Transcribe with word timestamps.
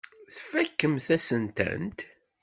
Tfakemt-asent-tent. 0.35 1.99